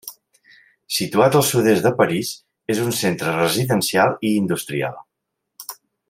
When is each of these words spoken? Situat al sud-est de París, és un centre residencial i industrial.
Situat 0.99 1.35
al 1.39 1.43
sud-est 1.49 1.85
de 1.87 1.91
París, 2.01 2.31
és 2.75 2.81
un 2.87 2.91
centre 3.03 3.35
residencial 3.37 4.17
i 4.31 4.35
industrial. 4.43 5.01